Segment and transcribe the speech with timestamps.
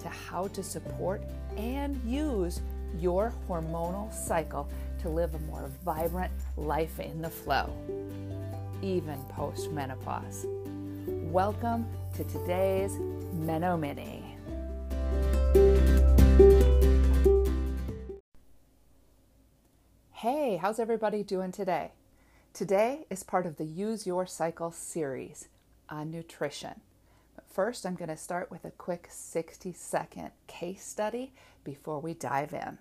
[0.00, 1.22] to how to support
[1.56, 2.60] and use
[2.98, 4.68] your hormonal cycle
[5.00, 7.72] to live a more vibrant life in the flow,
[8.82, 10.46] even post menopause.
[11.06, 12.98] Welcome to today's
[13.32, 14.36] Meno Mini.
[20.12, 21.92] Hey, how's everybody doing today?
[22.52, 25.48] Today is part of the Use Your Cycle series
[25.88, 26.80] on nutrition.
[27.50, 31.32] First, I'm going to start with a quick 60 second case study
[31.64, 32.78] before we dive in.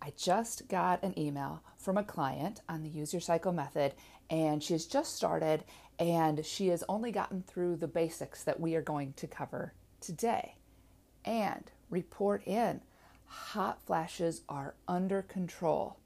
[0.00, 3.94] I just got an email from a client on the Use Your Cycle method,
[4.30, 5.64] and she has just started
[5.98, 10.56] and she has only gotten through the basics that we are going to cover today.
[11.24, 12.80] And report in
[13.26, 15.98] hot flashes are under control.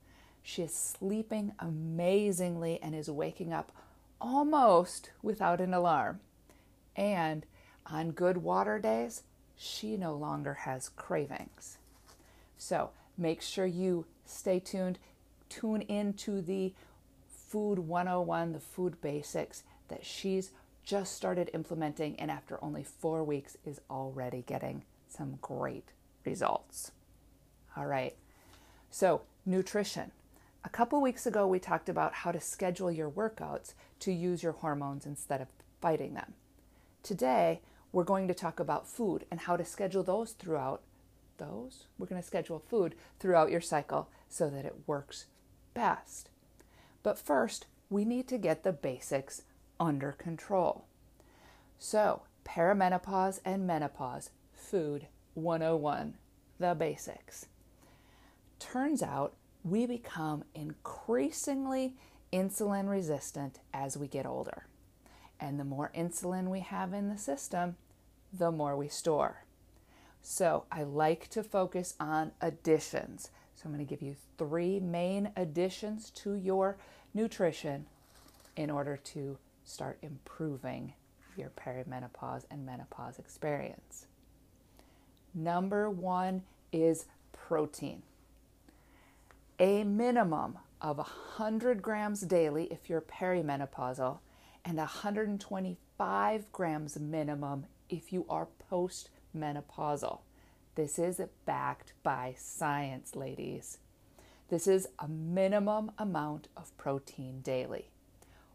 [0.42, 3.72] She is sleeping amazingly and is waking up
[4.20, 6.20] almost without an alarm.
[6.96, 7.46] And
[7.86, 9.22] on good water days,
[9.56, 11.78] she no longer has cravings.
[12.58, 14.98] So make sure you stay tuned,
[15.48, 16.72] tune into the
[17.48, 20.50] Food 101, the food basics that she's
[20.82, 25.92] just started implementing, and after only four weeks, is already getting some great
[26.24, 26.90] results.
[27.76, 28.16] All right,
[28.90, 30.10] so nutrition.
[30.64, 34.52] A couple weeks ago, we talked about how to schedule your workouts to use your
[34.52, 35.48] hormones instead of
[35.80, 36.34] fighting them.
[37.06, 37.60] Today,
[37.92, 40.82] we're going to talk about food and how to schedule those throughout
[41.38, 41.84] those.
[41.96, 45.26] We're going to schedule food throughout your cycle so that it works
[45.72, 46.30] best.
[47.04, 49.42] But first, we need to get the basics
[49.78, 50.86] under control.
[51.78, 56.14] So, perimenopause and menopause, food 101,
[56.58, 57.46] the basics.
[58.58, 61.94] Turns out we become increasingly
[62.32, 64.64] insulin resistant as we get older.
[65.38, 67.76] And the more insulin we have in the system,
[68.32, 69.44] the more we store.
[70.22, 73.30] So I like to focus on additions.
[73.54, 76.78] So I'm going to give you three main additions to your
[77.14, 77.86] nutrition
[78.56, 80.94] in order to start improving
[81.36, 84.06] your perimenopause and menopause experience.
[85.34, 86.42] Number one
[86.72, 88.02] is protein
[89.58, 94.18] a minimum of 100 grams daily if you're perimenopausal
[94.66, 100.18] and 125 grams minimum if you are postmenopausal.
[100.74, 103.78] This is backed by science, ladies.
[104.48, 107.90] This is a minimum amount of protein daily.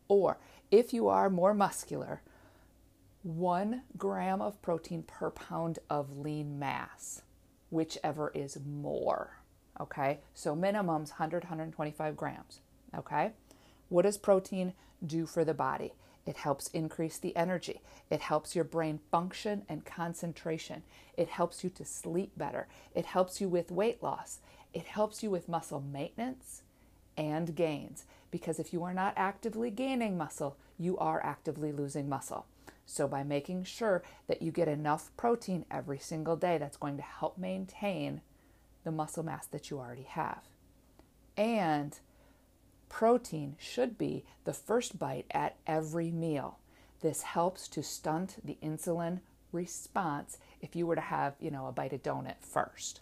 [0.10, 0.38] Or
[0.70, 2.22] if you are more muscular,
[3.24, 7.22] one gram of protein per pound of lean mass,
[7.70, 9.38] whichever is more.
[9.80, 12.60] Okay, so minimums 100, 125 grams.
[12.98, 13.32] Okay,
[13.92, 14.74] what does protein
[15.06, 15.94] do for the body?
[16.26, 17.82] It helps increase the energy.
[18.10, 20.84] It helps your brain function and concentration.
[21.18, 22.68] It helps you to sleep better.
[22.96, 24.40] It helps you with weight loss.
[24.74, 26.62] It helps you with muscle maintenance
[27.18, 28.06] and gains.
[28.30, 32.46] Because if you are not actively gaining muscle, you are actively losing muscle.
[32.86, 37.04] So, by making sure that you get enough protein every single day, that's going to
[37.04, 38.22] help maintain
[38.84, 40.44] the muscle mass that you already have.
[41.36, 41.98] And
[42.92, 46.60] protein should be the first bite at every meal.
[47.00, 49.22] This helps to stunt the insulin
[49.54, 53.00] response if you were to have, you know, a bite of donut first.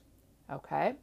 [0.50, 0.94] Okay?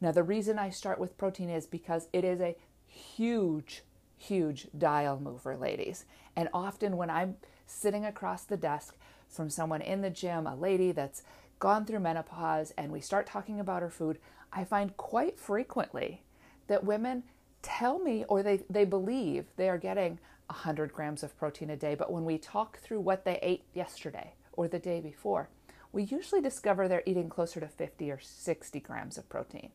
[0.00, 3.84] Now the reason I start with protein is because it is a huge
[4.18, 6.04] huge dial mover, ladies.
[6.36, 7.36] And often when I'm
[7.66, 8.96] sitting across the desk
[9.28, 11.22] from someone in the gym, a lady that's
[11.58, 14.18] gone through menopause and we start talking about her food,
[14.52, 16.22] I find quite frequently
[16.66, 17.22] that women
[17.62, 21.94] tell me or they, they believe they are getting 100 grams of protein a day.
[21.94, 25.48] But when we talk through what they ate yesterday or the day before,
[25.92, 29.70] we usually discover they're eating closer to 50 or 60 grams of protein.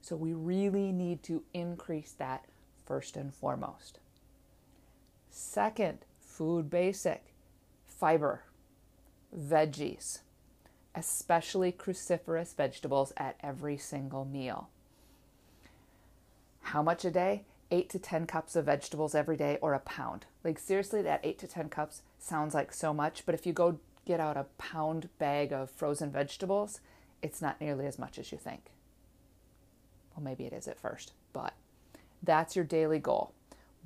[0.00, 2.44] So we really need to increase that
[2.86, 3.98] first and foremost.
[5.30, 7.34] Second, food basic
[7.86, 8.44] fiber,
[9.36, 10.20] veggies
[10.98, 14.68] especially cruciferous vegetables, at every single meal.
[16.72, 17.44] How much a day?
[17.70, 20.26] 8 to 10 cups of vegetables every day or a pound.
[20.44, 23.78] Like, seriously, that 8 to 10 cups sounds like so much, but if you go
[24.04, 26.80] get out a pound bag of frozen vegetables,
[27.22, 28.70] it's not nearly as much as you think.
[30.14, 31.54] Well, maybe it is at first, but
[32.22, 33.32] that's your daily goal.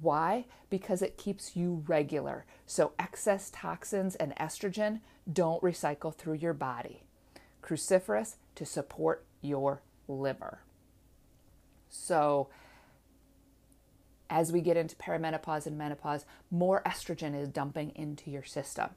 [0.01, 0.47] Why?
[0.69, 2.47] Because it keeps you regular.
[2.67, 5.03] So excess toxins and estrogen
[5.33, 7.05] don't recycle through your body.
[7.63, 10.63] Cruciferous to support your liver.
[11.95, 12.49] So,
[14.33, 18.89] as we get into perimenopause and menopause, more estrogen is dumping into your system.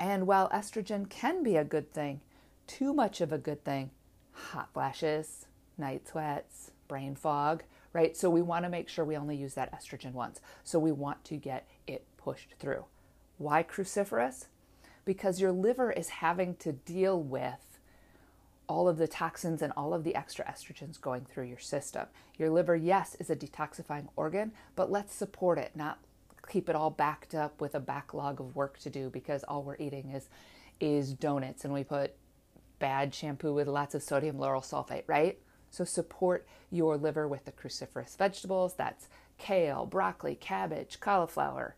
[0.00, 2.22] And while estrogen can be a good thing,
[2.66, 3.92] too much of a good thing,
[4.32, 5.46] hot flashes,
[5.78, 8.16] night sweats, brain fog, right?
[8.16, 10.40] So we want to make sure we only use that estrogen once.
[10.64, 12.84] So we want to get it pushed through.
[13.38, 14.46] Why cruciferous?
[15.04, 17.69] Because your liver is having to deal with
[18.70, 22.06] all of the toxins and all of the extra estrogens going through your system.
[22.38, 25.98] Your liver, yes, is a detoxifying organ, but let's support it, not
[26.48, 29.76] keep it all backed up with a backlog of work to do because all we're
[29.78, 30.28] eating is
[30.78, 32.14] is donuts and we put
[32.78, 35.40] bad shampoo with lots of sodium lauryl sulfate, right?
[35.70, 38.74] So support your liver with the cruciferous vegetables.
[38.74, 41.74] That's kale, broccoli, cabbage, cauliflower,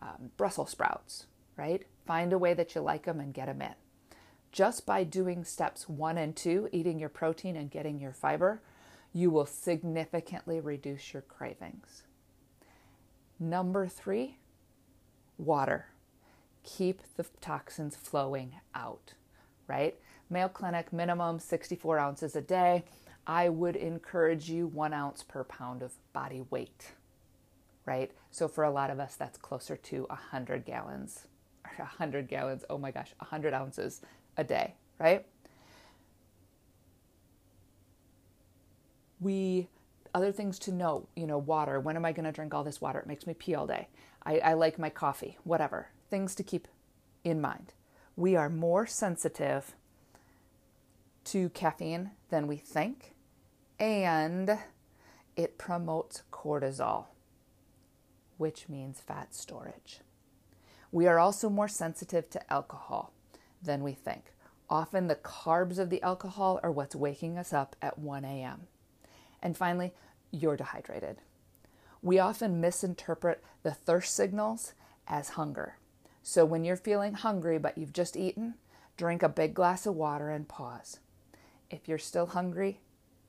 [0.00, 1.26] um, Brussels sprouts,
[1.56, 1.84] right?
[2.06, 3.74] Find a way that you like them and get them in.
[4.56, 8.62] Just by doing steps one and two, eating your protein and getting your fiber,
[9.12, 12.04] you will significantly reduce your cravings.
[13.38, 14.38] Number three,
[15.36, 15.88] water.
[16.64, 19.12] Keep the toxins flowing out,
[19.68, 19.94] right?
[20.30, 22.82] Mayo Clinic minimum 64 ounces a day.
[23.26, 26.92] I would encourage you one ounce per pound of body weight,
[27.84, 28.10] right?
[28.30, 31.26] So for a lot of us, that's closer to 100 gallons,
[31.76, 34.00] 100 gallons, oh my gosh, 100 ounces
[34.36, 35.26] a day, right?
[39.20, 39.68] We
[40.14, 41.78] other things to know, you know, water.
[41.78, 42.98] When am I going to drink all this water?
[43.00, 43.88] It makes me pee all day.
[44.24, 45.88] I, I like my coffee, whatever.
[46.08, 46.68] Things to keep
[47.22, 47.74] in mind.
[48.16, 49.74] We are more sensitive
[51.24, 53.14] to caffeine than we think,
[53.78, 54.58] and
[55.36, 57.06] it promotes cortisol,
[58.38, 60.00] which means fat storage.
[60.90, 63.12] We are also more sensitive to alcohol
[63.66, 64.32] than we think.
[64.68, 68.66] Often the carbs of the alcohol are what's waking us up at 1 a.m.
[69.42, 69.92] And finally,
[70.32, 71.18] you're dehydrated.
[72.02, 74.72] We often misinterpret the thirst signals
[75.06, 75.76] as hunger.
[76.22, 78.54] So when you're feeling hungry but you've just eaten,
[78.96, 80.98] drink a big glass of water and pause.
[81.70, 82.80] If you're still hungry,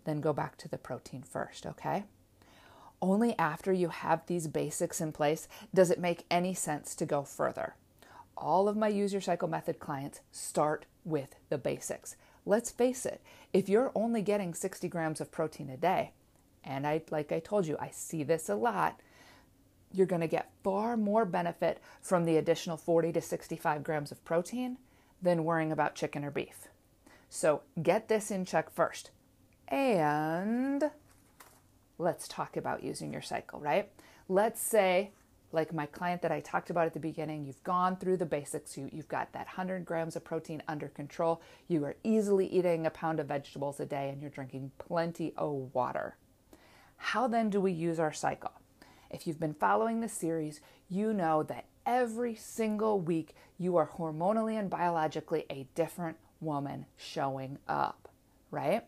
[0.06, 2.06] then go back to the protein first, okay?
[3.01, 7.24] Only after you have these basics in place does it make any sense to go
[7.24, 7.75] further.
[8.38, 12.16] All of my Use Your Cycle Method clients start with the basics.
[12.45, 16.12] Let's face it, if you're only getting 60 grams of protein a day,
[16.63, 19.01] and I like I told you, I see this a lot,
[19.92, 24.24] you're going to get far more benefit from the additional 40 to 65 grams of
[24.24, 24.78] protein
[25.22, 26.68] than worrying about chicken or beef.
[27.30, 29.12] So get this in check first.
[29.68, 30.92] And
[31.98, 33.89] let's talk about using your cycle, right?
[34.30, 35.12] Let's say,
[35.52, 38.78] like my client that I talked about at the beginning, you've gone through the basics.
[38.78, 41.42] You, you've got that 100 grams of protein under control.
[41.68, 45.74] You are easily eating a pound of vegetables a day and you're drinking plenty of
[45.74, 46.18] water.
[46.98, 48.52] How then do we use our cycle?
[49.10, 50.60] If you've been following the series,
[50.90, 57.58] you know that every single week you are hormonally and biologically a different woman showing
[57.68, 58.10] up,
[58.51, 58.84] right?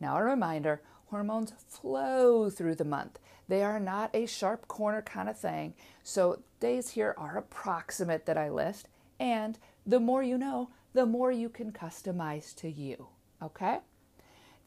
[0.00, 3.18] Now, a reminder hormones flow through the month.
[3.50, 5.74] They are not a sharp corner kind of thing.
[6.04, 8.86] So, days here are approximate that I list.
[9.18, 13.08] And the more you know, the more you can customize to you.
[13.42, 13.78] Okay?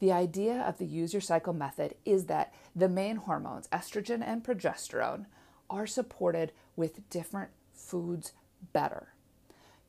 [0.00, 4.44] The idea of the use your cycle method is that the main hormones, estrogen and
[4.44, 5.24] progesterone,
[5.70, 8.32] are supported with different foods
[8.74, 9.14] better.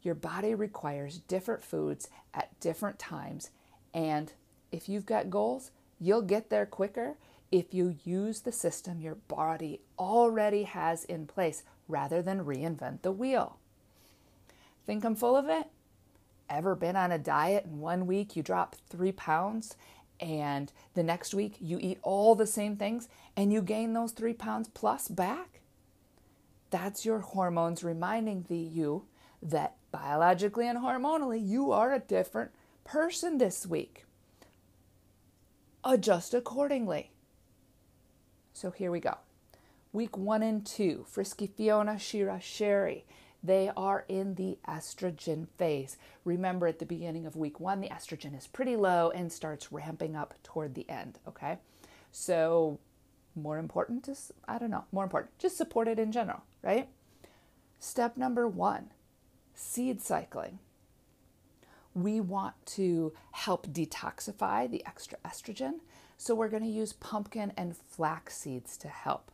[0.03, 3.49] Your body requires different foods at different times,
[3.93, 4.31] and
[4.71, 7.17] if you've got goals, you'll get there quicker
[7.55, 13.13] if you use the system your body already has in place rather than reinvent the
[13.13, 13.57] wheel.
[14.85, 15.67] Think I'm full of it?
[16.49, 19.77] Ever been on a diet and one week you drop three pounds
[20.19, 23.07] and the next week you eat all the same things
[23.37, 25.61] and you gain those three pounds plus back?
[26.71, 29.05] That's your hormones reminding the you
[29.41, 32.51] that biologically and hormonally you are a different
[32.83, 34.03] person this week.
[35.85, 37.11] Adjust accordingly.
[38.55, 39.17] So here we go.
[39.91, 43.05] Week one and two, Frisky Fiona, Shira, Sherry.
[43.43, 45.97] They are in the estrogen phase.
[46.23, 50.15] Remember, at the beginning of week one, the estrogen is pretty low and starts ramping
[50.15, 51.19] up toward the end.
[51.27, 51.57] Okay.
[52.13, 52.79] So,
[53.35, 56.87] more important is, I don't know, more important, just support it in general, right?
[57.77, 58.91] Step number one
[59.53, 60.59] seed cycling.
[61.95, 65.75] we want to help detoxify the extra estrogen.
[66.17, 69.31] So we're going to use pumpkin and flax seeds to help.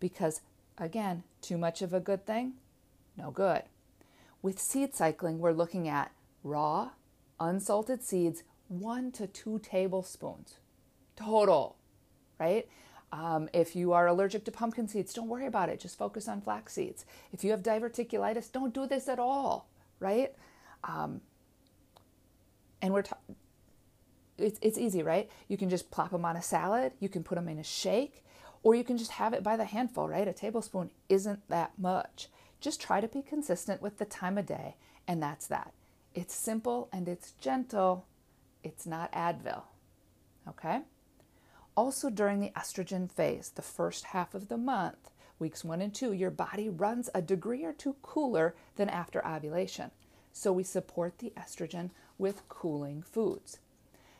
[0.00, 0.40] Because
[0.76, 2.54] again, too much of a good thing,
[3.16, 3.62] no good.
[4.40, 6.12] With seed cycling, we're looking at
[6.44, 6.90] raw,
[7.40, 10.58] unsalted seeds, one to two tablespoons
[11.18, 11.76] total,
[12.38, 12.68] right?
[13.10, 15.80] Um, if you are allergic to pumpkin seeds, don't worry about it.
[15.80, 17.04] Just focus on flax seeds.
[17.32, 20.32] If you have diverticulitis, don't do this at all, right?
[20.84, 21.20] Um,
[22.80, 23.04] and we're
[24.38, 25.30] it's, it's easy, right?
[25.48, 28.24] You can just plop them on a salad, you can put them in a shake,
[28.62, 30.26] or you can just have it by the handful, right?
[30.26, 32.28] A tablespoon isn't that much.
[32.60, 34.76] Just try to be consistent with the time of day,
[35.06, 35.72] and that's that.
[36.14, 38.06] It's simple and it's gentle.
[38.64, 39.62] It's not Advil.
[40.48, 40.80] Okay?
[41.76, 46.12] Also, during the estrogen phase, the first half of the month, weeks one and two,
[46.12, 49.92] your body runs a degree or two cooler than after ovulation.
[50.32, 53.58] So, we support the estrogen with cooling foods.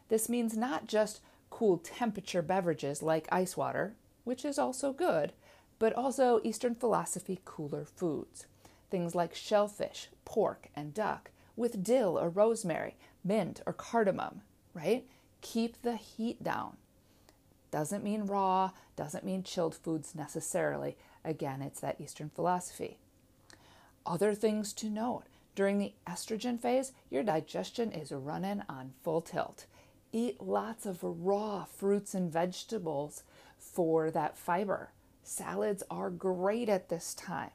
[0.09, 5.33] This means not just cool temperature beverages like ice water, which is also good,
[5.79, 8.47] but also Eastern philosophy cooler foods.
[8.91, 14.43] Things like shellfish, pork, and duck with dill or rosemary, mint or cardamom,
[14.75, 15.05] right?
[15.41, 16.77] Keep the heat down.
[17.71, 20.97] Doesn't mean raw, doesn't mean chilled foods necessarily.
[21.25, 22.99] Again, it's that Eastern philosophy.
[24.07, 25.25] Other things to note
[25.55, 29.67] during the estrogen phase, your digestion is running on full tilt.
[30.13, 33.23] Eat lots of raw fruits and vegetables
[33.59, 34.93] for that fiber.
[35.23, 37.51] Salads are great at this time.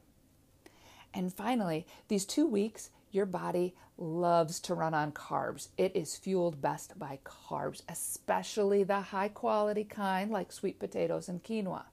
[1.13, 5.69] And finally, these two weeks, your body loves to run on carbs.
[5.77, 11.43] It is fueled best by carbs, especially the high quality kind like sweet potatoes and
[11.43, 11.83] quinoa.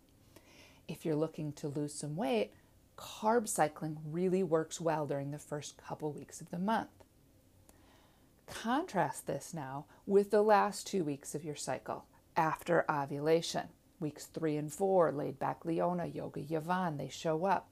[0.88, 2.52] If you're looking to lose some weight,
[2.96, 6.88] carb cycling really works well during the first couple weeks of the month.
[8.50, 12.04] Contrast this now with the last two weeks of your cycle
[12.36, 13.68] after ovulation.
[14.00, 17.68] Weeks three and four, laid back Leona, Yoga Yavan, they show up.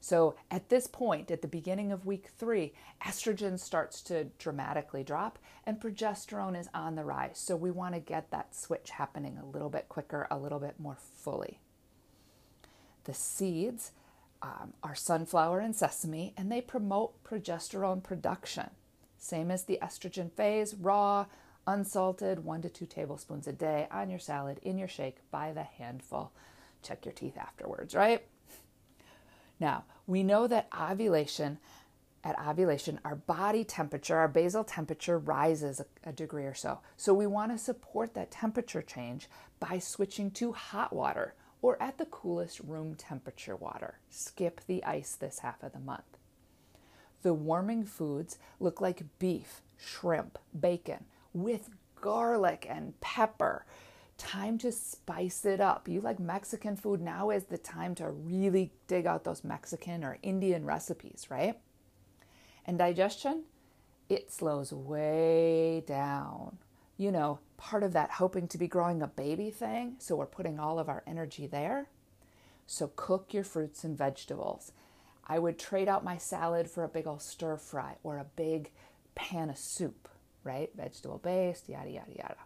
[0.00, 2.72] So at this point, at the beginning of week three,
[3.04, 7.38] estrogen starts to dramatically drop and progesterone is on the rise.
[7.38, 10.78] So we want to get that switch happening a little bit quicker, a little bit
[10.78, 11.58] more fully.
[13.04, 13.92] The seeds
[14.42, 18.70] um, are sunflower and sesame, and they promote progesterone production.
[19.26, 21.26] Same as the estrogen phase, raw,
[21.66, 25.64] unsalted, one to two tablespoons a day on your salad, in your shake, by the
[25.64, 26.30] handful.
[26.80, 28.24] Check your teeth afterwards, right?
[29.58, 31.58] Now, we know that ovulation,
[32.22, 36.78] at ovulation, our body temperature, our basal temperature rises a, degree or so.
[36.96, 39.28] So we want to support that temperature change
[39.58, 43.98] by switching to hot water or at the coolest room temperature water.
[44.08, 46.15] Skip the ice this half of the month.
[47.26, 53.66] The warming foods look like beef, shrimp, bacon with garlic and pepper
[54.16, 55.88] time to spice it up.
[55.88, 60.18] You like Mexican food, now is the time to really dig out those Mexican or
[60.22, 61.58] Indian recipes, right?
[62.64, 63.42] And digestion,
[64.08, 66.58] it slows way down.
[66.96, 70.60] You know, part of that hoping to be growing a baby thing, so we're putting
[70.60, 71.88] all of our energy there.
[72.68, 74.70] So cook your fruits and vegetables.
[75.26, 78.70] I would trade out my salad for a big old stir fry or a big
[79.14, 80.08] pan of soup,
[80.44, 80.70] right?
[80.76, 82.36] Vegetable based, yada, yada, yada.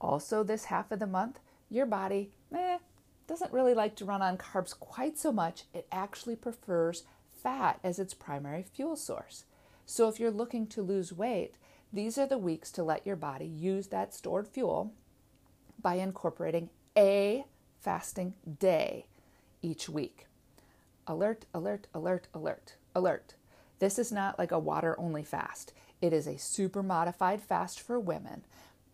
[0.00, 1.38] Also, this half of the month,
[1.70, 2.78] your body eh,
[3.26, 5.64] doesn't really like to run on carbs quite so much.
[5.72, 7.04] It actually prefers
[7.42, 9.44] fat as its primary fuel source.
[9.86, 11.54] So, if you're looking to lose weight,
[11.92, 14.92] these are the weeks to let your body use that stored fuel
[15.80, 17.44] by incorporating a
[17.80, 19.06] fasting day
[19.62, 20.26] each week.
[21.06, 23.34] Alert, alert, alert, alert, alert.
[23.78, 25.72] This is not like a water only fast.
[26.00, 28.44] It is a super modified fast for women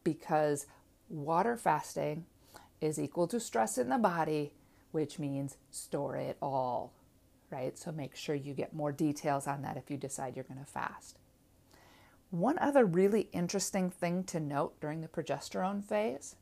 [0.02, 0.66] because
[1.08, 2.24] water fasting
[2.80, 4.52] is equal to stress in the body,
[4.90, 6.92] which means store it all,
[7.50, 7.78] right?
[7.78, 10.66] So make sure you get more details on that if you decide you're going to
[10.66, 11.18] fast.
[12.30, 16.36] One other really interesting thing to note during the progesterone phase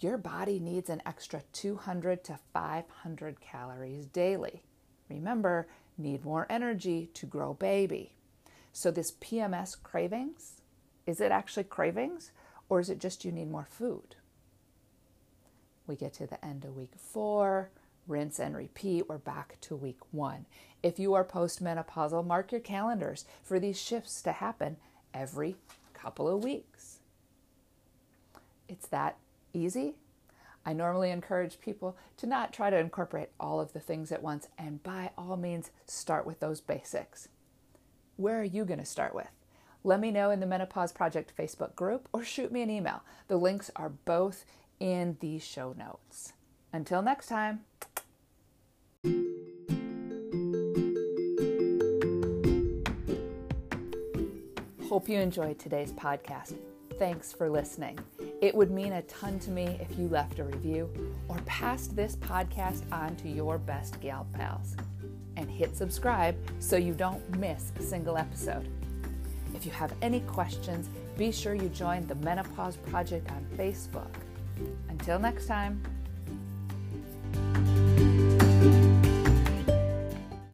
[0.00, 4.62] your body needs an extra 200 to 500 calories daily.
[5.08, 8.12] Remember, need more energy to grow baby.
[8.72, 10.60] So, this PMS cravings,
[11.06, 12.30] is it actually cravings?
[12.68, 14.16] Or is it just you need more food?
[15.86, 17.70] We get to the end of week four,
[18.06, 19.08] rinse and repeat.
[19.08, 20.44] We're back to week one.
[20.82, 24.76] If you are postmenopausal, mark your calendars for these shifts to happen
[25.14, 25.56] every
[25.94, 26.98] couple of weeks.
[28.68, 29.16] It's that
[29.52, 29.94] easy.
[30.66, 34.48] I normally encourage people to not try to incorporate all of the things at once,
[34.58, 37.28] and by all means, start with those basics.
[38.16, 39.30] where are you going to start with?
[39.84, 43.02] Let me know in the Menopause Project Facebook group or shoot me an email.
[43.28, 44.44] The links are both
[44.80, 46.32] in the show notes.
[46.72, 47.60] Until next time.
[54.88, 56.56] Hope you enjoyed today's podcast.
[56.98, 57.98] Thanks for listening.
[58.40, 60.88] It would mean a ton to me if you left a review
[61.28, 64.76] or passed this podcast on to your best gal pals.
[65.36, 68.68] And hit subscribe so you don't miss a single episode.
[69.54, 74.10] If you have any questions, be sure you join the Menopause Project on Facebook.
[74.88, 75.82] Until next time.